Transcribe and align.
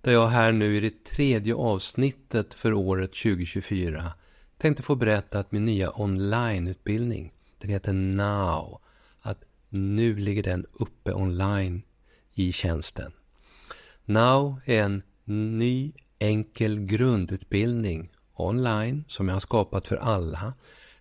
Där 0.00 0.12
jag 0.12 0.28
här 0.28 0.52
nu 0.52 0.76
i 0.76 0.80
det 0.80 1.04
tredje 1.04 1.54
avsnittet 1.54 2.54
för 2.54 2.72
året 2.72 3.10
2024 3.10 4.12
tänkte 4.58 4.82
få 4.82 4.94
berätta 4.94 5.38
att 5.38 5.52
min 5.52 5.64
nya 5.64 5.90
onlineutbildning, 6.00 7.32
den 7.58 7.70
heter 7.70 7.92
Now, 7.92 8.80
att 9.20 9.44
nu 9.68 10.16
ligger 10.16 10.42
den 10.42 10.66
uppe 10.72 11.12
online 11.12 11.82
i 12.32 12.52
tjänsten. 12.52 13.12
Now 14.04 14.60
är 14.64 14.82
en 14.82 15.02
ny 15.24 15.92
enkel 16.18 16.80
grundutbildning 16.80 18.10
online 18.34 19.04
som 19.08 19.28
jag 19.28 19.34
har 19.34 19.40
skapat 19.40 19.86
för 19.86 19.96
alla. 19.96 20.54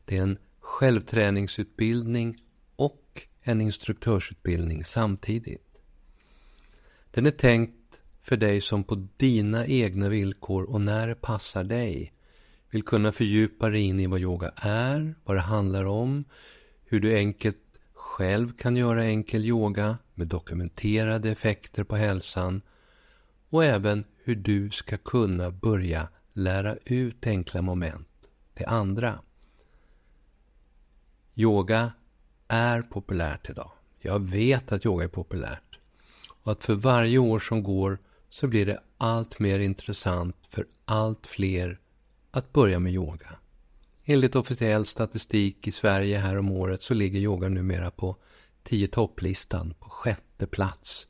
Det 0.05 0.17
är 0.17 0.21
en 0.21 0.37
självträningsutbildning 0.59 2.37
och 2.75 3.27
en 3.41 3.61
instruktörsutbildning 3.61 4.83
samtidigt. 4.83 5.81
Den 7.11 7.25
är 7.25 7.31
tänkt 7.31 7.78
för 8.29 8.37
dig 8.37 8.61
som 8.61 8.83
på 8.83 9.07
dina 9.17 9.65
egna 9.67 10.09
villkor 10.09 10.63
och 10.63 10.81
när 10.81 11.07
det 11.07 11.15
passar 11.15 11.63
dig 11.63 12.13
vill 12.69 12.83
kunna 12.83 13.11
fördjupa 13.11 13.69
dig 13.69 13.81
in 13.81 13.99
i 13.99 14.07
vad 14.07 14.19
yoga 14.19 14.51
är, 14.55 15.15
vad 15.23 15.37
det 15.37 15.41
handlar 15.41 15.85
om, 15.85 16.23
hur 16.85 16.99
du 16.99 17.15
enkelt 17.15 17.79
själv 17.93 18.57
kan 18.57 18.75
göra 18.77 19.05
enkel 19.05 19.45
yoga 19.45 19.97
med 20.13 20.27
dokumenterade 20.27 21.29
effekter 21.29 21.83
på 21.83 21.95
hälsan 21.95 22.61
och 23.49 23.65
även 23.65 24.03
hur 24.23 24.35
du 24.35 24.69
ska 24.69 24.97
kunna 24.97 25.51
börja 25.51 26.07
lära 26.33 26.75
ut 26.85 27.27
enkla 27.27 27.61
moment 27.61 28.07
till 28.53 28.65
andra. 28.65 29.19
Yoga 31.35 31.93
är 32.47 32.81
populärt 32.81 33.49
idag. 33.49 33.71
Jag 33.99 34.19
vet 34.19 34.71
att 34.71 34.85
yoga 34.85 35.03
är 35.03 35.09
populärt. 35.09 35.79
Och 36.29 36.51
att 36.51 36.63
för 36.63 36.75
varje 36.75 37.17
år 37.17 37.39
som 37.39 37.63
går 37.63 37.99
så 38.29 38.47
blir 38.47 38.65
det 38.65 38.83
allt 38.97 39.39
mer 39.39 39.59
intressant 39.59 40.35
för 40.49 40.67
allt 40.85 41.27
fler 41.27 41.79
att 42.31 42.53
börja 42.53 42.79
med 42.79 42.93
yoga. 42.93 43.39
Enligt 44.03 44.35
officiell 44.35 44.85
statistik 44.85 45.67
i 45.67 45.71
Sverige 45.71 46.17
här 46.17 46.37
om 46.37 46.51
året 46.51 46.83
så 46.83 46.93
ligger 46.93 47.19
yoga 47.19 47.49
numera 47.49 47.91
på 47.91 48.17
10 48.63 48.87
topplistan 48.87 49.73
på 49.79 49.89
sjätte 49.89 50.47
plats 50.47 51.07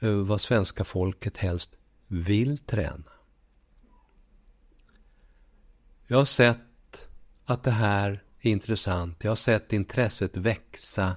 över 0.00 0.22
vad 0.22 0.40
svenska 0.40 0.84
folket 0.84 1.36
helst 1.36 1.70
vill 2.06 2.58
träna. 2.58 3.12
Jag 6.06 6.18
har 6.18 6.24
sett 6.24 7.08
att 7.44 7.62
det 7.62 7.70
här 7.70 8.22
är 8.40 8.50
intressant. 8.50 9.24
Jag 9.24 9.30
har 9.30 9.36
sett 9.36 9.72
intresset 9.72 10.36
växa, 10.36 11.16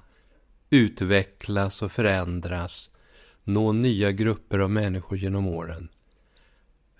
utvecklas 0.70 1.82
och 1.82 1.92
förändras 1.92 2.90
nå 3.46 3.72
nya 3.72 4.12
grupper 4.12 4.58
av 4.58 4.70
människor 4.70 5.18
genom 5.18 5.46
åren. 5.46 5.88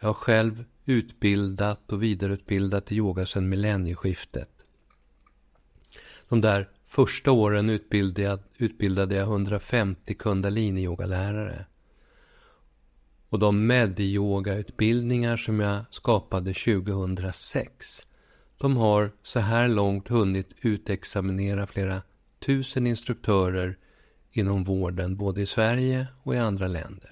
Jag 0.00 0.08
har 0.08 0.14
själv 0.14 0.64
utbildat 0.84 1.92
och 1.92 2.02
vidareutbildat 2.02 2.92
i 2.92 2.96
yoga 2.96 3.26
sedan 3.26 3.48
millennieskiftet. 3.48 4.50
De 6.28 6.40
där 6.40 6.68
första 6.86 7.32
åren 7.32 7.70
utbildade 7.70 8.22
jag, 8.22 8.38
utbildade 8.56 9.14
jag 9.14 9.28
150 9.28 10.14
kundalini-yogalärare. 10.14 11.64
Och 13.28 13.38
de 13.38 13.66
medyoga-utbildningar 13.66 15.36
som 15.36 15.60
jag 15.60 15.84
skapade 15.90 16.54
2006 16.54 18.06
de 18.60 18.76
har 18.76 19.12
så 19.22 19.40
här 19.40 19.68
långt 19.68 20.08
hunnit 20.08 20.50
utexaminera 20.60 21.66
flera 21.66 22.02
tusen 22.38 22.86
instruktörer 22.86 23.78
inom 24.38 24.64
vården 24.64 25.16
både 25.16 25.42
i 25.42 25.46
Sverige 25.46 26.06
och 26.22 26.34
i 26.34 26.38
andra 26.38 26.66
länder. 26.66 27.10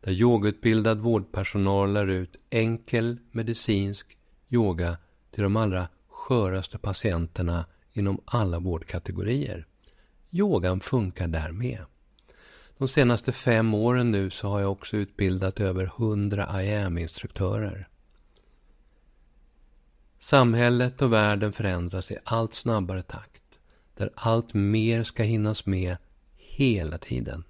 Där 0.00 0.12
yogautbildad 0.12 1.00
vårdpersonal 1.00 1.92
lär 1.92 2.06
ut 2.06 2.36
enkel 2.50 3.18
medicinsk 3.30 4.16
yoga 4.48 4.98
till 5.30 5.42
de 5.42 5.56
allra 5.56 5.88
sköraste 6.08 6.78
patienterna 6.78 7.66
inom 7.92 8.20
alla 8.24 8.58
vårdkategorier. 8.58 9.66
Yogan 10.30 10.80
funkar 10.80 11.28
där 11.28 11.52
med. 11.52 11.84
De 12.78 12.88
senaste 12.88 13.32
fem 13.32 13.74
åren 13.74 14.10
nu 14.10 14.30
så 14.30 14.48
har 14.48 14.60
jag 14.60 14.72
också 14.72 14.96
utbildat 14.96 15.60
över 15.60 15.86
hundra 15.96 16.62
IAM-instruktörer. 16.62 17.88
Samhället 20.18 21.02
och 21.02 21.12
världen 21.12 21.52
förändras 21.52 22.10
i 22.10 22.16
allt 22.24 22.54
snabbare 22.54 23.02
takt, 23.02 23.42
där 23.96 24.10
allt 24.14 24.54
mer 24.54 25.02
ska 25.02 25.22
hinnas 25.22 25.66
med 25.66 25.96
hela 26.60 26.98
tiden. 26.98 27.44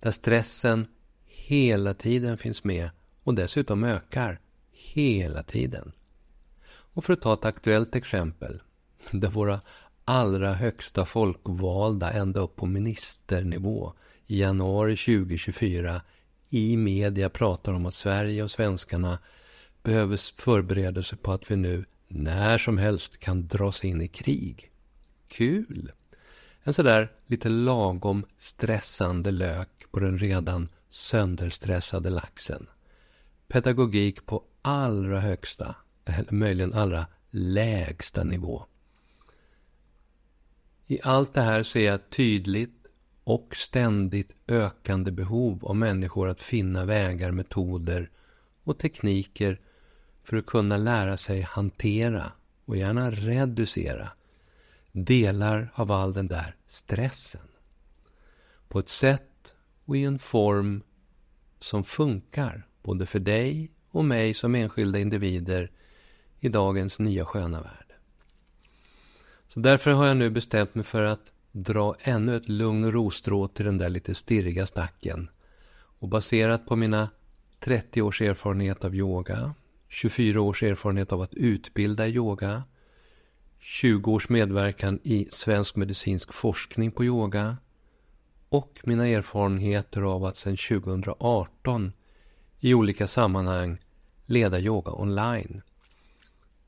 Där 0.00 0.10
stressen 0.10 0.86
hela 1.26 1.94
tiden 1.94 2.38
finns 2.38 2.64
med 2.64 2.90
och 3.22 3.34
dessutom 3.34 3.84
ökar 3.84 4.40
hela 4.70 5.42
tiden. 5.42 5.92
Och 6.66 7.04
för 7.04 7.12
att 7.12 7.20
ta 7.20 7.34
ett 7.34 7.44
aktuellt 7.44 7.94
exempel, 7.94 8.62
där 9.10 9.28
våra 9.28 9.60
allra 10.04 10.52
högsta 10.52 11.04
folkvalda 11.04 12.12
ända 12.12 12.40
upp 12.40 12.56
på 12.56 12.66
ministernivå 12.66 13.92
i 14.26 14.40
januari 14.40 14.96
2024 14.96 16.02
i 16.48 16.76
media 16.76 17.30
pratar 17.30 17.72
om 17.72 17.86
att 17.86 17.94
Sverige 17.94 18.42
och 18.42 18.50
svenskarna 18.50 19.18
behöver 19.82 20.40
förbereda 20.42 21.02
sig 21.02 21.18
på 21.18 21.32
att 21.32 21.50
vi 21.50 21.56
nu 21.56 21.84
när 22.08 22.58
som 22.58 22.78
helst 22.78 23.18
kan 23.18 23.48
dras 23.48 23.84
in 23.84 24.02
i 24.02 24.08
krig. 24.08 24.70
Kul! 25.28 25.92
En 26.68 26.74
sådär 26.74 27.12
lite 27.26 27.48
lagom 27.48 28.24
stressande 28.38 29.30
lök 29.30 29.84
på 29.90 30.00
den 30.00 30.18
redan 30.18 30.68
sönderstressade 30.90 32.10
laxen. 32.10 32.66
Pedagogik 33.46 34.26
på 34.26 34.44
allra 34.62 35.20
högsta, 35.20 35.76
eller 36.04 36.32
möjligen 36.32 36.72
allra 36.72 37.06
lägsta 37.30 38.24
nivå. 38.24 38.64
I 40.86 40.98
allt 41.02 41.34
det 41.34 41.40
här 41.40 41.62
ser 41.62 41.86
jag 41.86 42.10
tydligt 42.10 42.86
och 43.24 43.56
ständigt 43.56 44.32
ökande 44.46 45.10
behov 45.10 45.66
av 45.66 45.76
människor 45.76 46.28
att 46.28 46.40
finna 46.40 46.84
vägar, 46.84 47.32
metoder 47.32 48.10
och 48.64 48.78
tekniker 48.78 49.60
för 50.22 50.36
att 50.36 50.46
kunna 50.46 50.76
lära 50.76 51.16
sig 51.16 51.40
hantera 51.40 52.32
och 52.64 52.76
gärna 52.76 53.10
reducera 53.10 54.08
delar 54.92 55.72
av 55.74 55.92
all 55.92 56.12
den 56.12 56.28
där 56.28 56.54
stressen. 56.68 57.48
På 58.68 58.78
ett 58.78 58.88
sätt 58.88 59.54
och 59.84 59.96
i 59.96 60.04
en 60.04 60.18
form 60.18 60.82
som 61.60 61.84
funkar 61.84 62.66
både 62.82 63.06
för 63.06 63.18
dig 63.18 63.70
och 63.90 64.04
mig 64.04 64.34
som 64.34 64.54
enskilda 64.54 64.98
individer 64.98 65.70
i 66.40 66.48
dagens 66.48 66.98
nya 66.98 67.24
sköna 67.24 67.62
värld. 67.62 67.94
Så 69.48 69.60
därför 69.60 69.90
har 69.90 70.06
jag 70.06 70.16
nu 70.16 70.30
bestämt 70.30 70.74
mig 70.74 70.84
för 70.84 71.02
att 71.02 71.32
dra 71.52 71.96
ännu 72.00 72.36
ett 72.36 72.48
lugn 72.48 72.84
och 72.84 72.92
rostrå 72.92 73.48
till 73.48 73.64
den 73.64 73.78
där 73.78 73.88
lite 73.88 74.14
stirriga 74.14 74.66
stacken. 74.66 75.30
Och 76.00 76.08
baserat 76.08 76.66
på 76.66 76.76
mina 76.76 77.08
30 77.60 78.02
års 78.02 78.22
erfarenhet 78.22 78.84
av 78.84 78.94
yoga, 78.94 79.54
24 79.88 80.40
års 80.40 80.62
erfarenhet 80.62 81.12
av 81.12 81.20
att 81.22 81.34
utbilda 81.34 82.08
yoga, 82.08 82.62
20 83.58 84.12
års 84.12 84.28
medverkan 84.28 85.00
i 85.02 85.28
svensk 85.30 85.76
medicinsk 85.76 86.32
forskning 86.32 86.90
på 86.90 87.04
yoga 87.04 87.56
och 88.48 88.80
mina 88.84 89.08
erfarenheter 89.08 90.02
av 90.02 90.24
att 90.24 90.36
sedan 90.36 90.56
2018 90.56 91.92
i 92.60 92.74
olika 92.74 93.08
sammanhang 93.08 93.78
leda 94.26 94.60
yoga 94.60 94.92
online. 94.92 95.62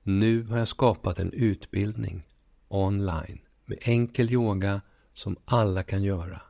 Nu 0.03 0.43
har 0.43 0.59
jag 0.59 0.69
skapat 0.69 1.19
en 1.19 1.33
utbildning 1.33 2.27
online 2.69 3.41
med 3.65 3.79
enkel 3.81 4.31
yoga 4.31 4.81
som 5.15 5.37
alla 5.45 5.83
kan 5.83 6.03
göra. 6.03 6.43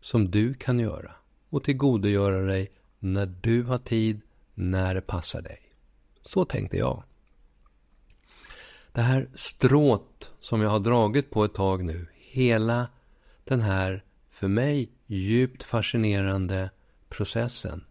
Som 0.00 0.30
du 0.30 0.54
kan 0.54 0.78
göra 0.78 1.12
och 1.48 1.64
tillgodogöra 1.64 2.40
dig 2.40 2.72
när 2.98 3.26
du 3.26 3.62
har 3.62 3.78
tid, 3.78 4.20
när 4.54 4.94
det 4.94 5.00
passar 5.00 5.42
dig. 5.42 5.60
Så 6.22 6.44
tänkte 6.44 6.76
jag. 6.76 7.02
Det 8.98 9.02
här 9.02 9.28
strået 9.34 10.30
som 10.40 10.60
jag 10.60 10.70
har 10.70 10.80
dragit 10.80 11.30
på 11.30 11.44
ett 11.44 11.54
tag 11.54 11.84
nu, 11.84 12.06
hela 12.14 12.88
den 13.44 13.60
här 13.60 14.04
för 14.30 14.48
mig 14.48 14.92
djupt 15.06 15.62
fascinerande 15.62 16.70
processen. 17.08 17.84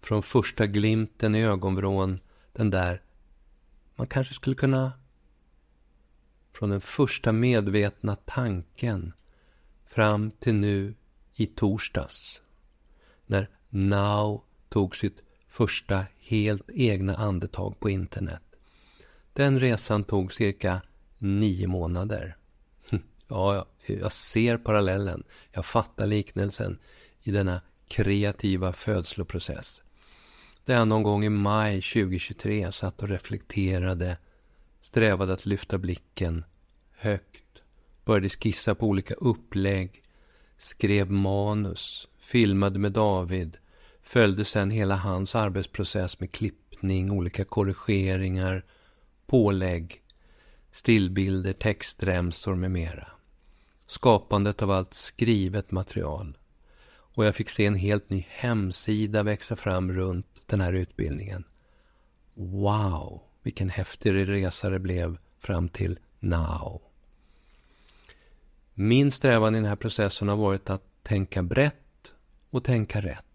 Från 0.00 0.22
första 0.22 0.66
glimten 0.66 1.34
i 1.34 1.44
ögonvrån, 1.44 2.20
den 2.52 2.70
där 2.70 3.02
man 3.96 4.06
kanske 4.06 4.34
skulle 4.34 4.56
kunna 4.56 4.92
från 6.52 6.70
den 6.70 6.80
första 6.80 7.32
medvetna 7.32 8.16
tanken 8.16 9.12
fram 9.84 10.30
till 10.30 10.54
nu 10.54 10.94
i 11.34 11.46
torsdags 11.46 12.42
när 13.26 13.48
Now 13.68 14.44
tog 14.68 14.96
sitt 14.96 15.22
första 15.48 16.04
helt 16.18 16.70
egna 16.70 17.16
andetag 17.16 17.80
på 17.80 17.90
internet. 17.90 18.45
Den 19.36 19.60
resan 19.60 20.04
tog 20.04 20.32
cirka 20.32 20.82
nio 21.18 21.66
månader. 21.66 22.36
Ja, 23.28 23.66
jag 23.86 24.12
ser 24.12 24.56
parallellen. 24.56 25.24
Jag 25.52 25.66
fattar 25.66 26.06
liknelsen 26.06 26.78
i 27.22 27.30
denna 27.30 27.60
kreativa 27.88 28.72
födsloprocess. 28.72 29.82
Där 30.64 30.74
jag 30.74 30.88
någon 30.88 31.02
gång 31.02 31.24
i 31.24 31.28
maj 31.28 31.82
2023 31.82 32.72
satt 32.72 33.02
och 33.02 33.08
reflekterade, 33.08 34.16
strävade 34.80 35.32
att 35.32 35.46
lyfta 35.46 35.78
blicken 35.78 36.44
högt, 36.96 37.62
började 38.04 38.28
skissa 38.28 38.74
på 38.74 38.86
olika 38.86 39.14
upplägg, 39.14 40.02
skrev 40.58 41.10
manus, 41.10 42.08
filmade 42.18 42.78
med 42.78 42.92
David, 42.92 43.56
följde 44.02 44.44
sedan 44.44 44.70
hela 44.70 44.96
hans 44.96 45.34
arbetsprocess 45.34 46.20
med 46.20 46.32
klippning, 46.32 47.10
olika 47.10 47.44
korrigeringar, 47.44 48.64
pålägg, 49.26 50.02
stillbilder, 50.72 51.52
textremsor 51.52 52.54
med 52.54 52.70
mera. 52.70 53.08
Skapandet 53.86 54.62
av 54.62 54.70
allt 54.70 54.94
skrivet 54.94 55.70
material. 55.70 56.38
Och 56.88 57.24
jag 57.24 57.34
fick 57.34 57.50
se 57.50 57.66
en 57.66 57.74
helt 57.74 58.10
ny 58.10 58.26
hemsida 58.28 59.22
växa 59.22 59.56
fram 59.56 59.92
runt 59.92 60.42
den 60.46 60.60
här 60.60 60.72
utbildningen. 60.72 61.44
Wow, 62.34 63.22
vilken 63.42 63.70
häftig 63.70 64.28
resa 64.28 64.70
det 64.70 64.78
blev 64.78 65.18
fram 65.38 65.68
till 65.68 65.98
now. 66.20 66.82
Min 68.74 69.10
strävan 69.10 69.54
i 69.54 69.58
den 69.58 69.68
här 69.68 69.76
processen 69.76 70.28
har 70.28 70.36
varit 70.36 70.70
att 70.70 70.82
tänka 71.02 71.42
brett 71.42 72.12
och 72.50 72.64
tänka 72.64 73.00
rätt. 73.00 73.25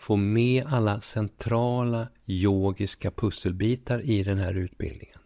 Få 0.00 0.16
med 0.16 0.66
alla 0.66 1.00
centrala 1.00 2.08
yogiska 2.26 3.10
pusselbitar 3.10 4.00
i 4.00 4.22
den 4.22 4.38
här 4.38 4.54
utbildningen. 4.54 5.18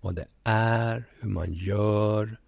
Vad 0.00 0.14
det 0.14 0.26
är, 0.44 1.04
hur 1.20 1.28
man 1.28 1.52
gör, 1.52 2.40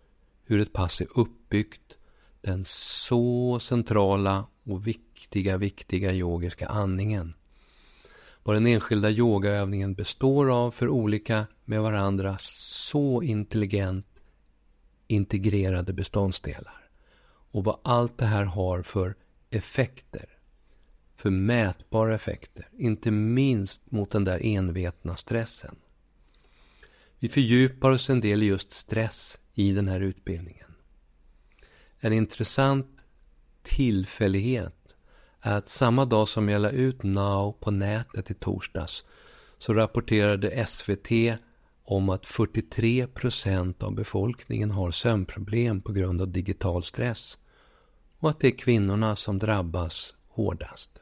hur 0.45 0.61
ett 0.61 0.73
pass 0.73 1.01
är 1.01 1.07
uppbyggt, 1.15 1.97
den 2.41 2.65
så 2.65 3.59
centrala 3.61 4.47
och 4.65 4.87
viktiga, 4.87 5.57
viktiga 5.57 6.13
yogiska 6.13 6.67
andningen. 6.69 7.35
Vad 8.43 8.57
den 8.57 8.67
enskilda 8.67 9.11
yogaövningen 9.11 9.95
består 9.95 10.51
av 10.51 10.71
för 10.71 10.89
olika 10.89 11.47
med 11.65 11.83
varandra 11.83 12.37
så 12.41 13.23
intelligent 13.23 14.21
integrerade 15.07 15.93
beståndsdelar. 15.93 16.89
Och 17.51 17.65
vad 17.65 17.79
allt 17.85 18.19
det 18.19 18.27
här 18.27 18.45
har 18.45 18.83
för 18.83 19.15
effekter. 19.51 20.38
För 21.19 21.31
mätbara 21.31 22.15
effekter. 22.15 22.69
Inte 22.79 23.11
minst 23.11 23.91
mot 23.91 24.11
den 24.11 24.25
där 24.25 24.47
envetna 24.47 25.17
stressen. 25.17 25.77
Vi 27.19 27.29
fördjupar 27.29 27.91
oss 27.91 28.11
en 28.11 28.21
del 28.21 28.43
i 28.43 28.47
just 28.47 28.71
stress 28.71 29.39
i 29.55 29.73
den 29.73 29.89
här 29.89 30.01
utbildningen. 30.01 30.75
En 32.01 32.13
intressant 32.13 33.05
tillfällighet 33.63 34.75
är 35.41 35.57
att 35.57 35.69
samma 35.69 36.05
dag 36.05 36.29
som 36.29 36.49
jag 36.49 36.63
la 36.63 36.71
ut 36.71 37.03
Now 37.03 37.53
på 37.53 37.71
nätet 37.71 38.31
i 38.31 38.35
torsdags 38.35 39.05
så 39.59 39.75
rapporterade 39.75 40.67
SVT 40.67 41.39
om 41.85 42.09
att 42.09 42.27
43 42.27 43.07
procent 43.07 43.83
av 43.83 43.95
befolkningen 43.95 44.71
har 44.71 44.91
sömnproblem 44.91 45.81
på 45.81 45.93
grund 45.93 46.21
av 46.21 46.29
digital 46.29 46.85
stress 46.85 47.39
och 48.19 48.31
att 48.31 48.41
det 48.41 48.47
är 48.47 48.59
kvinnorna 48.59 49.17
som 49.17 49.39
drabbas 49.39 50.15
hårdast. 50.29 51.01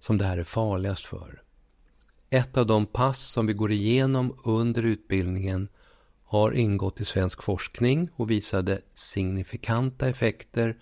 Som 0.00 0.18
det 0.18 0.24
här 0.24 0.38
är 0.38 0.44
farligast 0.44 1.04
för. 1.04 1.42
Ett 2.30 2.56
av 2.56 2.66
de 2.66 2.86
pass 2.86 3.20
som 3.20 3.46
vi 3.46 3.52
går 3.52 3.72
igenom 3.72 4.38
under 4.44 4.82
utbildningen 4.82 5.68
har 6.24 6.52
ingått 6.52 7.00
i 7.00 7.04
svensk 7.04 7.42
forskning 7.42 8.08
och 8.16 8.30
visade 8.30 8.80
signifikanta 8.94 10.08
effekter 10.08 10.78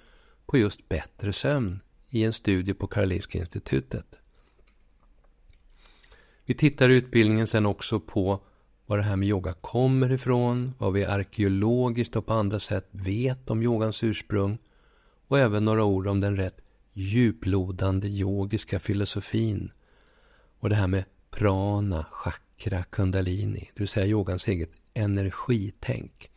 på 0.47 0.59
just 0.59 0.89
bättre 0.89 1.33
sömn 1.33 1.81
i 2.09 2.25
en 2.25 2.33
studie 2.33 2.75
på 2.75 2.87
Karolinska 2.87 3.39
institutet. 3.39 4.07
Vi 6.45 6.55
tittar 6.55 6.91
i 6.91 6.97
utbildningen 6.97 7.47
sen 7.47 7.67
också 7.67 8.01
på 8.01 8.41
var 8.87 8.97
det 8.97 9.03
här 9.03 9.17
med 9.17 9.29
yoga 9.29 9.53
kommer 9.53 10.13
ifrån, 10.13 10.75
vad 10.79 10.93
vi 10.93 11.05
arkeologiskt 11.05 12.17
och 12.17 12.27
på 12.27 12.33
andra 12.33 12.61
sätt 12.61 12.89
vet 12.91 13.51
om 13.51 13.63
yogans 13.63 14.05
ursprung 14.05 14.59
och 15.29 15.39
även 15.39 15.65
några 15.65 15.85
ord 15.85 16.07
om 16.07 16.21
den 16.21 16.37
rätt 16.37 16.61
djuplodande 16.99 18.09
yogiska 18.09 18.79
filosofin 18.79 19.73
och 20.59 20.69
det 20.69 20.75
här 20.75 20.87
med 20.87 21.05
prana, 21.31 22.07
chakra, 22.11 22.83
kundalini, 22.83 23.71
det 23.75 23.81
vill 23.81 23.89
säga 23.89 24.07
yogans 24.07 24.49
eget 24.49 24.71
energitänk. 24.95 26.31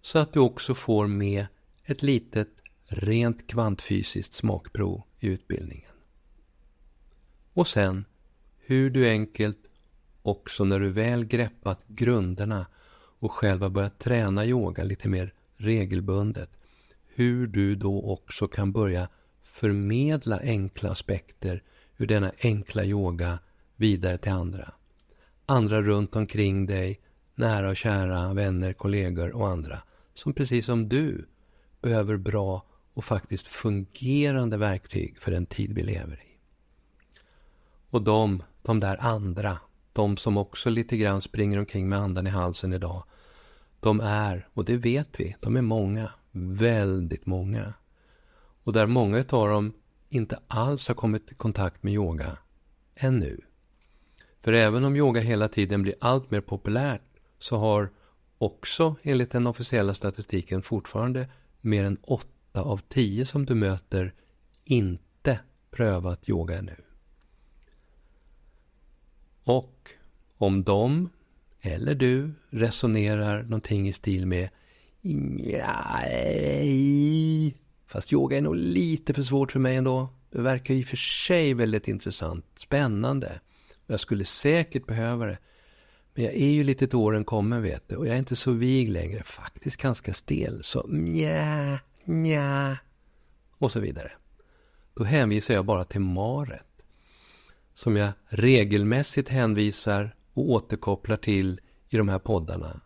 Så 0.00 0.18
att 0.18 0.32
du 0.32 0.40
också 0.40 0.74
får 0.74 1.06
med 1.06 1.46
ett 1.84 2.02
litet 2.02 2.48
rent 2.86 3.46
kvantfysiskt 3.46 4.32
smakprov 4.32 5.02
i 5.18 5.26
utbildningen. 5.26 5.90
Och 7.52 7.66
sen 7.66 8.04
hur 8.58 8.90
du 8.90 9.08
enkelt 9.08 9.58
också 10.22 10.64
när 10.64 10.80
du 10.80 10.90
väl 10.90 11.24
greppat 11.24 11.84
grunderna 11.86 12.66
och 13.18 13.32
själv 13.32 13.62
har 13.62 13.70
börjat 13.70 13.98
träna 13.98 14.46
yoga 14.46 14.84
lite 14.84 15.08
mer 15.08 15.34
regelbundet, 15.56 16.50
hur 17.06 17.46
du 17.46 17.74
då 17.74 18.02
också 18.12 18.48
kan 18.48 18.72
börja 18.72 19.08
förmedla 19.54 20.40
enkla 20.40 20.90
aspekter 20.90 21.62
ur 21.96 22.06
denna 22.06 22.32
enkla 22.42 22.84
yoga 22.84 23.38
vidare 23.76 24.18
till 24.18 24.32
andra. 24.32 24.72
Andra 25.46 25.82
runt 25.82 26.16
omkring 26.16 26.66
dig, 26.66 27.00
nära 27.34 27.68
och 27.68 27.76
kära, 27.76 28.34
vänner, 28.34 28.72
kollegor 28.72 29.32
och 29.32 29.48
andra 29.48 29.82
som 30.14 30.32
precis 30.32 30.66
som 30.66 30.88
du 30.88 31.28
behöver 31.82 32.16
bra 32.16 32.66
och 32.94 33.04
faktiskt 33.04 33.46
fungerande 33.46 34.56
verktyg 34.56 35.18
för 35.18 35.30
den 35.30 35.46
tid 35.46 35.72
vi 35.72 35.82
lever 35.82 36.16
i. 36.16 36.38
Och 37.90 38.02
de, 38.02 38.42
de 38.62 38.80
där 38.80 38.96
andra, 39.00 39.58
de 39.92 40.16
som 40.16 40.36
också 40.36 40.70
lite 40.70 40.96
grann 40.96 41.20
springer 41.20 41.58
omkring 41.58 41.88
med 41.88 41.98
andan 41.98 42.26
i 42.26 42.30
halsen 42.30 42.72
idag, 42.72 43.04
de 43.80 44.00
är, 44.00 44.48
och 44.54 44.64
det 44.64 44.76
vet 44.76 45.20
vi, 45.20 45.36
de 45.40 45.56
är 45.56 45.62
många, 45.62 46.10
väldigt 46.32 47.26
många. 47.26 47.74
Och 48.64 48.72
där 48.72 48.86
många 48.86 49.18
av 49.18 49.48
dem 49.48 49.72
inte 50.08 50.38
alls 50.48 50.88
har 50.88 50.94
kommit 50.94 51.32
i 51.32 51.34
kontakt 51.34 51.82
med 51.82 51.92
yoga 51.92 52.38
ännu. 52.94 53.40
För 54.42 54.52
även 54.52 54.84
om 54.84 54.96
yoga 54.96 55.20
hela 55.20 55.48
tiden 55.48 55.82
blir 55.82 55.94
allt 56.00 56.30
mer 56.30 56.40
populärt 56.40 57.02
så 57.38 57.56
har 57.56 57.90
också 58.38 58.96
enligt 59.02 59.30
den 59.30 59.46
officiella 59.46 59.94
statistiken 59.94 60.62
fortfarande 60.62 61.28
mer 61.60 61.84
än 61.84 61.96
8 62.02 62.28
av 62.52 62.80
10 62.88 63.26
som 63.26 63.46
du 63.46 63.54
möter 63.54 64.14
inte 64.64 65.40
prövat 65.70 66.28
yoga 66.28 66.58
ännu. 66.58 66.76
Och 69.44 69.90
om 70.38 70.64
de 70.64 71.10
eller 71.60 71.94
du 71.94 72.32
resonerar 72.50 73.42
någonting 73.42 73.88
i 73.88 73.92
stil 73.92 74.26
med 74.26 74.48
Nej, 75.80 77.54
fast 77.94 78.12
yoga 78.12 78.36
är 78.36 78.40
nog 78.40 78.56
lite 78.56 79.14
för 79.14 79.22
svårt 79.22 79.52
för 79.52 79.60
mig 79.60 79.76
ändå. 79.76 80.08
Det 80.30 80.40
verkar 80.40 80.74
i 80.74 80.82
och 80.82 80.86
för 80.86 80.96
sig 80.96 81.54
väldigt 81.54 81.88
intressant, 81.88 82.44
spännande. 82.56 83.40
Jag 83.86 84.00
skulle 84.00 84.24
säkert 84.24 84.86
behöva 84.86 85.26
det. 85.26 85.38
Men 86.14 86.24
jag 86.24 86.34
är 86.34 86.50
ju 86.50 86.64
lite 86.64 86.86
till 86.86 86.96
åren 86.96 87.24
kommen 87.24 87.62
vet 87.62 87.88
du. 87.88 87.96
Och 87.96 88.06
jag 88.06 88.14
är 88.14 88.18
inte 88.18 88.36
så 88.36 88.52
vig 88.52 88.90
längre. 88.90 89.22
Faktiskt 89.22 89.76
ganska 89.76 90.14
stel. 90.14 90.64
Så 90.64 90.86
nja, 90.88 91.80
nja. 92.04 92.78
Och 93.58 93.72
så 93.72 93.80
vidare. 93.80 94.12
Då 94.94 95.04
hänvisar 95.04 95.54
jag 95.54 95.64
bara 95.64 95.84
till 95.84 96.00
Maret 96.00 96.84
som 97.74 97.96
jag 97.96 98.12
regelmässigt 98.26 99.28
hänvisar 99.28 100.16
och 100.32 100.50
återkopplar 100.50 101.16
till 101.16 101.60
i 101.88 101.96
de 101.96 102.08
här 102.08 102.18
poddarna. 102.18 102.80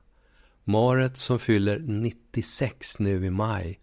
Maret 0.64 1.16
som 1.16 1.38
fyller 1.38 1.78
96 1.78 2.98
nu 2.98 3.26
i 3.26 3.30
maj. 3.30 3.80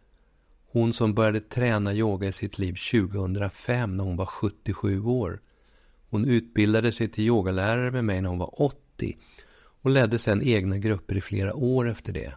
Hon 0.75 0.93
som 0.93 1.13
började 1.13 1.39
träna 1.39 1.93
yoga 1.93 2.27
i 2.27 2.31
sitt 2.31 2.59
liv 2.59 2.75
2005 2.91 3.97
när 3.97 4.03
hon 4.03 4.17
var 4.17 4.25
77 4.25 5.03
år. 5.05 5.41
Hon 6.09 6.25
utbildade 6.25 6.91
sig 6.91 7.07
till 7.07 7.23
yogalärare 7.23 7.91
med 7.91 8.05
mig 8.05 8.21
när 8.21 8.29
hon 8.29 8.39
var 8.39 8.61
80 8.61 9.17
och 9.81 9.89
ledde 9.89 10.19
sedan 10.19 10.41
egna 10.43 10.77
grupper 10.77 11.15
i 11.17 11.21
flera 11.21 11.55
år 11.55 11.89
efter 11.89 12.13
det. 12.13 12.33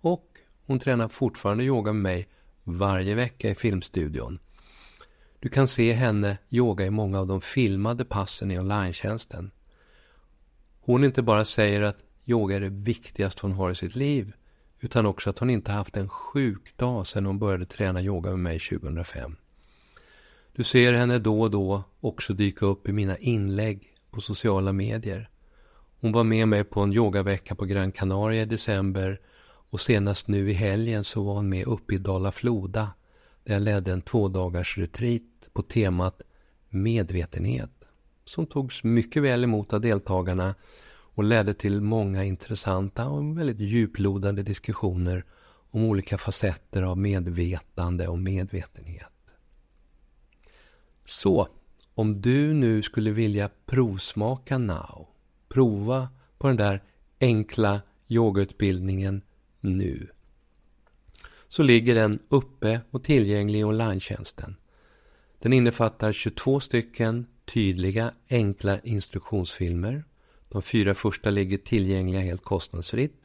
Och 0.00 0.26
hon 0.66 0.78
tränar 0.78 1.08
fortfarande 1.08 1.64
yoga 1.64 1.92
med 1.92 2.02
mig 2.02 2.28
varje 2.64 3.14
vecka 3.14 3.50
i 3.50 3.54
filmstudion. 3.54 4.38
Du 5.40 5.48
kan 5.48 5.68
se 5.68 5.92
henne 5.92 6.38
yoga 6.50 6.86
i 6.86 6.90
många 6.90 7.20
av 7.20 7.26
de 7.26 7.40
filmade 7.40 8.04
passen 8.04 8.50
i 8.50 8.58
online 8.58 8.94
hon 10.80 11.04
inte 11.04 11.22
bara 11.22 11.44
säger 11.44 11.80
att 11.80 11.98
yoga 12.24 12.56
är 12.56 12.60
det 12.60 12.68
viktigaste 12.68 13.40
hon 13.42 13.52
har 13.52 13.70
i 13.70 13.74
sitt 13.74 13.96
liv, 13.96 14.32
utan 14.80 15.06
också 15.06 15.30
att 15.30 15.38
hon 15.38 15.50
inte 15.50 15.72
haft 15.72 15.96
en 15.96 16.08
sjuk 16.08 16.76
dag 16.76 17.06
sedan 17.06 17.26
hon 17.26 17.38
började 17.38 17.66
träna 17.66 18.02
yoga 18.02 18.30
med 18.30 18.38
mig 18.38 18.58
2005. 18.58 19.36
Du 20.52 20.64
ser 20.64 20.92
henne 20.92 21.18
då 21.18 21.40
och 21.40 21.50
då 21.50 21.82
också 22.00 22.32
dyka 22.32 22.66
upp 22.66 22.88
i 22.88 22.92
mina 22.92 23.16
inlägg 23.18 23.94
på 24.10 24.20
sociala 24.20 24.72
medier. 24.72 25.30
Hon 26.00 26.12
var 26.12 26.24
med 26.24 26.48
mig 26.48 26.64
på 26.64 26.80
en 26.80 26.92
yogavecka 26.92 27.54
på 27.54 27.64
Gran 27.64 27.92
Canaria 27.92 28.42
i 28.42 28.46
december 28.46 29.20
och 29.70 29.80
senast 29.80 30.28
nu 30.28 30.50
i 30.50 30.52
helgen 30.52 31.04
så 31.04 31.22
var 31.22 31.34
hon 31.34 31.48
med 31.48 31.66
uppe 31.66 31.94
i 31.94 31.98
Dala 31.98 32.32
Floda 32.32 32.90
där 33.44 33.54
jag 33.54 33.62
ledde 33.62 33.92
en 33.92 34.02
tvådagars 34.02 34.78
retreat 34.78 35.48
på 35.52 35.62
temat 35.62 36.22
medvetenhet 36.68 37.70
som 38.24 38.46
togs 38.46 38.84
mycket 38.84 39.22
väl 39.22 39.44
emot 39.44 39.72
av 39.72 39.80
deltagarna 39.80 40.54
och 41.18 41.24
ledde 41.24 41.54
till 41.54 41.80
många 41.80 42.24
intressanta 42.24 43.08
och 43.08 43.38
väldigt 43.38 43.60
djuplodande 43.60 44.42
diskussioner 44.42 45.24
om 45.70 45.84
olika 45.84 46.18
facetter 46.18 46.82
av 46.82 46.98
medvetande 46.98 48.08
och 48.08 48.18
medvetenhet. 48.18 49.32
Så, 51.04 51.48
om 51.94 52.20
du 52.20 52.54
nu 52.54 52.82
skulle 52.82 53.10
vilja 53.10 53.50
provsmaka 53.66 54.58
Now, 54.58 55.08
prova 55.48 56.08
på 56.38 56.46
den 56.46 56.56
där 56.56 56.82
enkla 57.20 57.80
yogautbildningen 58.08 59.22
nu, 59.60 60.08
så 61.48 61.62
ligger 61.62 61.94
den 61.94 62.18
uppe 62.28 62.80
och 62.90 63.04
tillgänglig 63.04 63.60
i 63.60 63.64
online 63.64 63.98
-tjänsten. 63.98 64.54
Den 65.38 65.52
innefattar 65.52 66.12
22 66.12 66.60
stycken 66.60 67.26
tydliga, 67.44 68.12
enkla 68.28 68.80
instruktionsfilmer. 68.80 70.04
De 70.48 70.62
fyra 70.62 70.94
första 70.94 71.30
ligger 71.30 71.58
tillgängliga 71.58 72.20
helt 72.20 72.44
kostnadsfritt. 72.44 73.22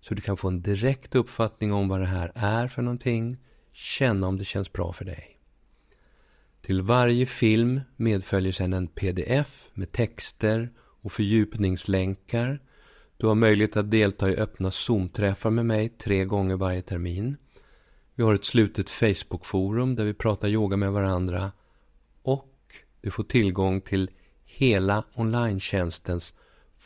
Så 0.00 0.14
du 0.14 0.22
kan 0.22 0.36
få 0.36 0.48
en 0.48 0.62
direkt 0.62 1.14
uppfattning 1.14 1.72
om 1.72 1.88
vad 1.88 2.00
det 2.00 2.06
här 2.06 2.32
är 2.34 2.68
för 2.68 2.82
någonting. 2.82 3.36
Känna 3.72 4.26
om 4.26 4.38
det 4.38 4.44
känns 4.44 4.72
bra 4.72 4.92
för 4.92 5.04
dig. 5.04 5.38
Till 6.62 6.82
varje 6.82 7.26
film 7.26 7.80
medföljer 7.96 8.52
sedan 8.52 8.72
en 8.72 8.86
pdf 8.86 9.68
med 9.74 9.92
texter 9.92 10.72
och 10.78 11.12
fördjupningslänkar. 11.12 12.60
Du 13.16 13.26
har 13.26 13.34
möjlighet 13.34 13.76
att 13.76 13.90
delta 13.90 14.30
i 14.30 14.36
öppna 14.36 14.70
Zoom-träffar 14.70 15.50
med 15.50 15.66
mig 15.66 15.88
tre 15.88 16.24
gånger 16.24 16.56
varje 16.56 16.82
termin. 16.82 17.36
Vi 18.14 18.22
har 18.22 18.34
ett 18.34 18.44
slutet 18.44 18.90
Facebook-forum 18.90 19.94
där 19.96 20.04
vi 20.04 20.14
pratar 20.14 20.48
yoga 20.48 20.76
med 20.76 20.92
varandra. 20.92 21.52
Och 22.22 22.54
du 23.00 23.10
får 23.10 23.24
tillgång 23.24 23.80
till 23.80 24.10
hela 24.44 25.04
online 25.14 25.60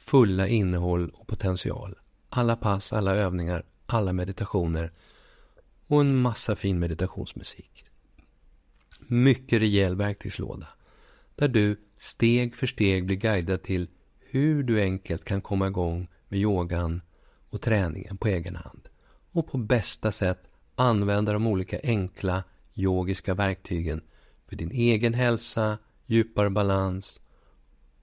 fulla 0.08 0.48
innehåll 0.48 1.10
och 1.14 1.26
potential. 1.26 1.98
Alla 2.28 2.56
pass, 2.56 2.92
alla 2.92 3.14
övningar, 3.14 3.64
alla 3.86 4.12
meditationer 4.12 4.92
och 5.86 6.00
en 6.00 6.16
massa 6.16 6.56
fin 6.56 6.78
meditationsmusik. 6.78 7.84
Mycket 9.06 9.60
rejäl 9.60 9.96
verktygslåda 9.96 10.66
där 11.34 11.48
du 11.48 11.80
steg 11.96 12.56
för 12.56 12.66
steg 12.66 13.06
blir 13.06 13.16
guidad 13.16 13.62
till 13.62 13.88
hur 14.20 14.62
du 14.62 14.80
enkelt 14.80 15.24
kan 15.24 15.40
komma 15.40 15.66
igång 15.66 16.08
med 16.28 16.40
yogan 16.40 17.02
och 17.50 17.60
träningen 17.60 18.16
på 18.16 18.28
egen 18.28 18.56
hand 18.56 18.88
och 19.32 19.46
på 19.46 19.58
bästa 19.58 20.12
sätt 20.12 20.48
använda 20.74 21.32
de 21.32 21.46
olika 21.46 21.80
enkla 21.82 22.44
yogiska 22.74 23.34
verktygen 23.34 24.00
för 24.46 24.56
din 24.56 24.70
egen 24.70 25.14
hälsa, 25.14 25.78
djupare 26.06 26.50
balans 26.50 27.20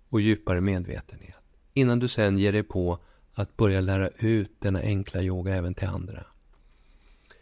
och 0.09 0.21
djupare 0.21 0.61
medvetenhet. 0.61 1.44
Innan 1.77 1.99
du 1.99 2.07
sen 2.07 2.37
ger 2.37 2.51
dig 2.51 2.63
på 2.63 2.99
att 3.33 3.57
börja 3.57 3.81
lära 3.81 4.09
ut 4.09 4.51
denna 4.59 4.79
enkla 4.79 5.21
yoga 5.21 5.55
även 5.55 5.73
till 5.73 5.87
andra. 5.87 6.25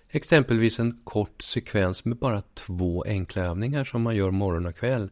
Exempelvis 0.10 0.80
en 0.80 1.02
kort 1.04 1.42
sekvens 1.42 2.06
med 2.06 2.18
bara 2.18 2.42
två 2.42 3.04
enkla 3.08 3.42
övningar 3.44 3.84
som 3.84 4.02
man 4.02 4.16
gör 4.16 4.32
morgon 4.32 4.66
och 4.66 4.76
kväll 4.76 5.10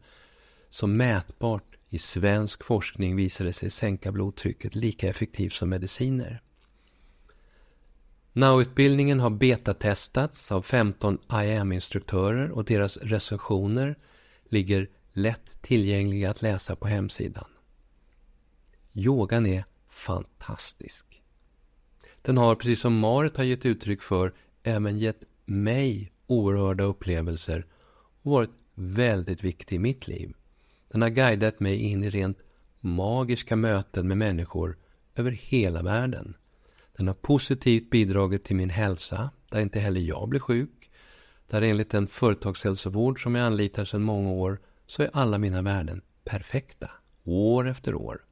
som 0.68 0.96
mätbart 0.96 1.76
i 1.88 1.98
svensk 1.98 2.64
forskning 2.64 3.16
visade 3.16 3.52
sig 3.52 3.70
sänka 3.70 4.12
blodtrycket 4.12 4.74
lika 4.74 5.08
effektivt 5.08 5.52
som 5.52 5.68
mediciner. 5.68 6.42
Now-utbildningen 8.32 9.20
har 9.20 9.30
betatestats 9.30 10.52
av 10.52 10.62
15 10.62 11.18
IAM-instruktörer 11.32 12.50
och 12.50 12.64
deras 12.64 12.96
recensioner 12.96 13.98
ligger 14.44 14.88
lätt 15.12 15.62
tillgängliga 15.62 16.30
att 16.30 16.42
läsa 16.42 16.76
på 16.76 16.86
hemsidan. 16.86 17.51
Yogan 18.94 19.46
är 19.46 19.64
fantastisk. 19.88 21.22
Den 22.22 22.38
har, 22.38 22.54
precis 22.54 22.80
som 22.80 22.98
Marit 22.98 23.36
har 23.36 23.44
gett 23.44 23.66
uttryck 23.66 24.02
för, 24.02 24.34
även 24.62 24.98
gett 24.98 25.24
mig 25.44 26.12
oerhörda 26.26 26.84
upplevelser 26.84 27.66
och 28.22 28.32
varit 28.32 28.50
väldigt 28.74 29.44
viktig 29.44 29.76
i 29.76 29.78
mitt 29.78 30.08
liv. 30.08 30.32
Den 30.88 31.02
har 31.02 31.08
guidat 31.08 31.60
mig 31.60 31.76
in 31.76 32.04
i 32.04 32.10
rent 32.10 32.38
magiska 32.80 33.56
möten 33.56 34.08
med 34.08 34.18
människor 34.18 34.78
över 35.14 35.30
hela 35.30 35.82
världen. 35.82 36.34
Den 36.96 37.06
har 37.06 37.14
positivt 37.14 37.90
bidragit 37.90 38.44
till 38.44 38.56
min 38.56 38.70
hälsa, 38.70 39.30
där 39.50 39.60
inte 39.60 39.80
heller 39.80 40.00
jag 40.00 40.28
blir 40.28 40.40
sjuk. 40.40 40.90
Där 41.46 41.62
enligt 41.62 41.90
den 41.90 42.06
företagshälsovård 42.06 43.22
som 43.22 43.34
jag 43.34 43.46
anlitar 43.46 43.84
sedan 43.84 44.02
många 44.02 44.30
år 44.30 44.60
så 44.86 45.02
är 45.02 45.10
alla 45.12 45.38
mina 45.38 45.62
värden 45.62 46.02
perfekta, 46.24 46.90
år 47.24 47.68
efter 47.68 47.94
år. 47.94 48.24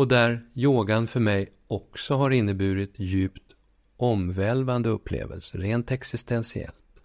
Och 0.00 0.08
där 0.08 0.46
yogan 0.54 1.06
för 1.06 1.20
mig 1.20 1.52
också 1.66 2.14
har 2.14 2.30
inneburit 2.30 2.92
djupt 2.96 3.52
omvälvande 3.96 4.88
upplevelser, 4.88 5.58
rent 5.58 5.90
existentiellt. 5.90 7.02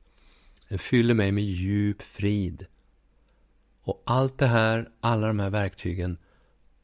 Den 0.70 0.80
fyller 0.80 1.14
mig 1.14 1.32
med 1.32 1.44
djup 1.44 2.02
frid. 2.02 2.66
Och 3.82 4.04
allt 4.06 4.38
det 4.38 4.46
här, 4.46 4.90
alla 5.00 5.28
de 5.28 5.40
här 5.40 5.50
verktygen, 5.50 6.18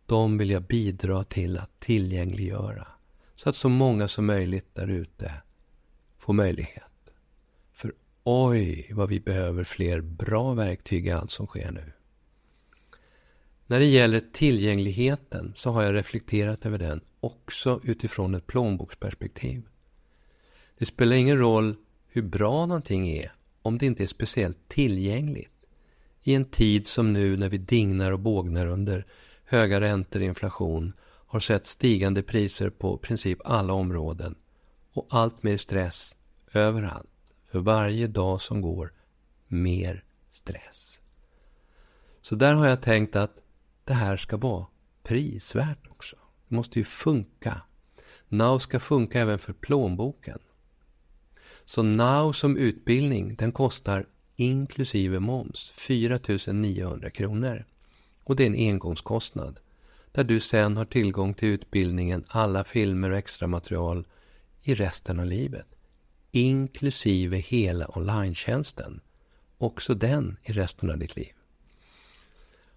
de 0.06 0.38
vill 0.38 0.50
jag 0.50 0.64
bidra 0.64 1.24
till 1.24 1.58
att 1.58 1.80
tillgängliggöra. 1.80 2.88
Så 3.36 3.50
att 3.50 3.56
så 3.56 3.70
många 3.70 4.08
som 4.08 4.26
möjligt 4.26 4.76
där 4.76 4.88
ute 4.88 5.34
får 6.18 6.34
möjlighet. 6.34 7.14
För 7.74 7.94
oj, 8.24 8.90
vad 8.94 9.10
vi 9.10 9.20
behöver 9.20 9.64
fler 9.64 10.02
bra 10.02 10.54
verktyg 10.54 11.08
i 11.08 11.12
allt 11.12 11.32
som 11.32 11.48
sker 11.48 11.72
nu. 11.72 11.92
När 13.72 13.80
det 13.80 13.86
gäller 13.86 14.22
tillgängligheten 14.32 15.54
så 15.56 15.72
har 15.72 15.84
jag 15.84 15.96
reflekterat 15.96 16.66
över 16.66 16.78
den 16.78 17.02
också 17.20 17.80
utifrån 17.84 18.36
ett 18.36 18.48
plånboksperspektiv. 18.48 19.64
Det 20.78 20.86
spelar 20.86 21.16
ingen 21.16 21.38
roll 21.38 21.76
hur 22.08 22.22
bra 22.22 22.66
någonting 22.66 23.10
är 23.10 23.34
om 23.62 23.78
det 23.78 23.86
inte 23.86 24.04
är 24.04 24.08
speciellt 24.08 24.58
tillgängligt. 24.68 25.66
I 26.24 26.34
en 26.34 26.46
tid 26.46 26.88
som 26.88 27.14
nu 27.14 27.38
när 27.38 27.50
vi 27.50 27.58
dignar 27.58 28.12
och 28.12 28.20
bågnar 28.20 28.66
under 28.66 29.06
höga 29.46 29.82
räntor 29.82 30.20
och 30.20 30.26
inflation 30.26 30.94
har 31.04 31.40
sett 31.40 31.66
stigande 31.66 32.24
priser 32.24 32.70
på 32.70 32.98
princip 32.98 33.40
alla 33.46 33.74
områden 33.74 34.36
och 34.94 35.08
allt 35.10 35.44
mer 35.44 35.58
stress 35.58 36.18
överallt. 36.54 37.10
För 37.52 37.60
varje 37.60 38.08
dag 38.08 38.42
som 38.42 38.62
går, 38.62 38.94
mer 39.48 40.04
stress. 40.32 41.02
Så 42.22 42.36
där 42.36 42.54
har 42.54 42.68
jag 42.68 42.82
tänkt 42.82 43.16
att 43.16 43.38
det 43.84 43.94
här 43.94 44.18
ska 44.18 44.38
vara 44.38 44.66
prisvärt 45.04 45.88
också. 45.90 46.16
Det 46.48 46.56
måste 46.56 46.80
ju 46.80 46.86
funka. 46.86 47.62
Now 48.28 48.60
ska 48.60 48.80
funka 48.80 49.20
även 49.22 49.40
för 49.40 49.54
plånboken. 49.54 50.40
Så 51.66 51.84
Now 51.84 52.32
som 52.32 52.58
utbildning, 52.58 53.36
den 53.36 53.52
kostar 53.52 54.06
inklusive 54.36 55.20
moms 55.20 55.70
4 55.70 56.20
900 56.54 57.10
kronor. 57.10 57.66
Och 58.24 58.36
det 58.36 58.44
är 58.44 58.48
en 58.48 58.72
engångskostnad. 58.72 59.60
Där 60.12 60.24
du 60.24 60.40
sen 60.40 60.78
har 60.78 60.86
tillgång 60.86 61.34
till 61.34 61.50
utbildningen, 61.50 62.26
alla 62.28 62.64
filmer 62.64 63.10
och 63.10 63.18
extra 63.18 63.48
material 63.48 64.08
i 64.62 64.76
resten 64.76 65.20
av 65.20 65.26
livet. 65.26 65.68
Inklusive 66.32 67.38
hela 67.38 67.98
online 67.98 68.36
Också 69.58 69.94
den 69.94 70.38
i 70.44 70.52
resten 70.52 70.90
av 70.90 70.98
ditt 70.98 71.16
liv 71.16 71.34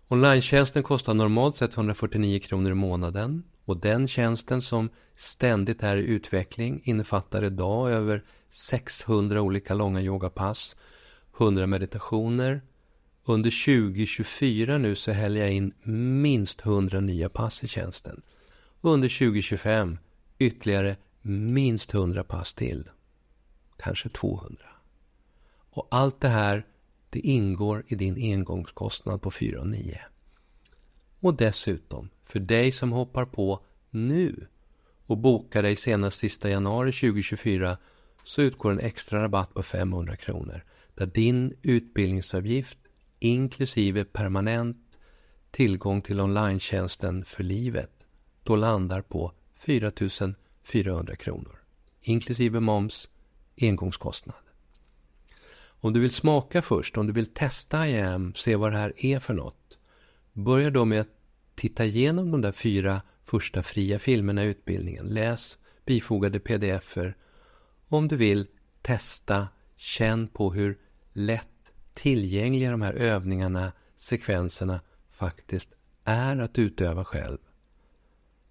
online 0.08 0.82
kostar 0.82 1.14
normalt 1.14 1.56
sett 1.56 1.76
149 1.76 2.38
kronor 2.40 2.70
i 2.70 2.74
månaden. 2.74 3.42
Och 3.64 3.76
den 3.76 4.08
tjänsten 4.08 4.62
som 4.62 4.90
ständigt 5.14 5.82
är 5.82 5.96
i 5.96 6.00
utveckling 6.00 6.80
innefattar 6.84 7.44
idag 7.44 7.90
över 7.90 8.24
600 8.48 9.40
olika 9.40 9.74
långa 9.74 10.00
yogapass, 10.00 10.76
100 11.38 11.66
meditationer. 11.66 12.62
Under 13.24 13.50
2024 13.84 14.78
nu 14.78 14.94
så 14.94 15.12
häller 15.12 15.40
jag 15.40 15.52
in 15.52 15.72
minst 16.22 16.66
100 16.66 17.00
nya 17.00 17.28
pass 17.28 17.64
i 17.64 17.68
tjänsten. 17.68 18.22
Under 18.80 19.08
2025 19.08 19.98
ytterligare 20.38 20.96
minst 21.22 21.94
100 21.94 22.24
pass 22.24 22.54
till. 22.54 22.88
Kanske 23.76 24.08
200. 24.08 24.64
Och 25.70 25.88
allt 25.90 26.20
det 26.20 26.28
här 26.28 26.66
det 27.14 27.20
ingår 27.20 27.84
i 27.86 27.94
din 27.94 28.32
engångskostnad 28.32 29.22
på 29.22 29.30
4 29.30 29.64
9. 29.64 30.00
Och 31.20 31.36
dessutom, 31.36 32.08
för 32.24 32.40
dig 32.40 32.72
som 32.72 32.92
hoppar 32.92 33.24
på 33.24 33.64
nu 33.90 34.46
och 35.06 35.18
bokar 35.18 35.62
dig 35.62 35.76
senast 35.76 36.18
sista 36.18 36.50
januari 36.50 36.92
2024 36.92 37.78
så 38.24 38.42
utgår 38.42 38.70
en 38.70 38.80
extra 38.80 39.22
rabatt 39.22 39.54
på 39.54 39.62
500 39.62 40.16
kronor 40.16 40.64
där 40.94 41.06
din 41.06 41.56
utbildningsavgift 41.62 42.78
inklusive 43.18 44.04
permanent 44.04 44.76
tillgång 45.50 46.02
till 46.02 46.20
online 46.20 46.60
för 47.24 47.42
livet 47.42 48.06
då 48.42 48.56
landar 48.56 49.02
på 49.02 49.32
4 49.54 49.92
400 50.64 51.16
kronor 51.16 51.64
inklusive 52.00 52.60
moms, 52.60 53.08
engångskostnad. 53.60 54.43
Om 55.84 55.92
du 55.92 56.00
vill 56.00 56.10
smaka 56.10 56.62
först, 56.62 56.96
om 56.96 57.06
du 57.06 57.12
vill 57.12 57.26
testa 57.26 57.88
IAM, 57.88 58.34
se 58.34 58.56
vad 58.56 58.72
det 58.72 58.78
här 58.78 58.92
är 58.96 59.20
för 59.20 59.34
något. 59.34 59.78
Börja 60.32 60.70
då 60.70 60.84
med 60.84 61.00
att 61.00 61.08
titta 61.54 61.84
igenom 61.84 62.30
de 62.30 62.40
där 62.40 62.52
fyra 62.52 63.02
första 63.24 63.62
fria 63.62 63.98
filmerna 63.98 64.44
i 64.44 64.46
utbildningen. 64.46 65.06
Läs 65.06 65.58
bifogade 65.86 66.40
pdf-er. 66.40 67.16
Om 67.88 68.08
du 68.08 68.16
vill 68.16 68.46
testa, 68.82 69.48
känn 69.76 70.28
på 70.28 70.52
hur 70.52 70.78
lätt 71.12 71.72
tillgängliga 71.94 72.70
de 72.70 72.82
här 72.82 72.94
övningarna, 72.94 73.72
sekvenserna 73.94 74.80
faktiskt 75.10 75.72
är 76.04 76.38
att 76.38 76.58
utöva 76.58 77.04
själv. 77.04 77.38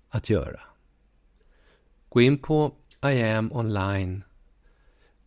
Att 0.09 0.29
göra. 0.29 0.61
Gå 2.09 2.21
in 2.21 2.37
på 2.37 2.75
IAM 3.01 3.51
online, 3.53 4.23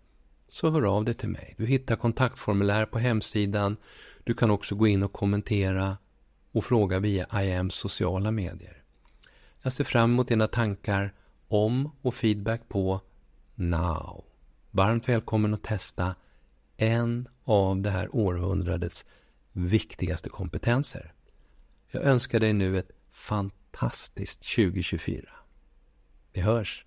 så 0.53 0.71
hör 0.71 0.83
av 0.83 1.05
dig 1.05 1.15
till 1.15 1.29
mig. 1.29 1.55
Du 1.59 1.67
hittar 1.67 1.97
kontaktformulär 1.97 2.87
på 2.87 2.99
hemsidan. 2.99 3.77
Du 4.25 4.35
kan 4.35 4.51
också 4.51 4.75
gå 4.75 4.87
in 4.87 5.03
och 5.03 5.13
kommentera 5.13 5.97
och 6.53 6.65
fråga 6.65 6.99
via 6.99 7.27
IAMs 7.43 7.75
sociala 7.75 8.31
medier. 8.31 8.83
Jag 9.63 9.73
ser 9.73 9.85
fram 9.85 10.11
emot 10.11 10.29
dina 10.29 10.47
tankar 10.47 11.15
om 11.49 11.91
och 12.03 12.15
feedback 12.15 12.69
på 12.69 13.01
Now. 13.55 14.25
Varmt 14.71 15.09
välkommen 15.09 15.55
att 15.55 15.63
testa 15.63 16.15
en 16.77 17.29
av 17.45 17.81
det 17.81 17.91
här 17.91 18.17
århundradets 18.17 19.07
viktigaste 19.53 20.29
kompetenser. 20.29 21.13
Jag 21.91 22.03
önskar 22.03 22.41
dig 22.41 22.53
nu 22.53 22.79
ett 22.79 22.91
fantastiskt 23.11 24.55
2024. 24.57 25.29
Vi 26.33 26.41
hörs! 26.41 26.87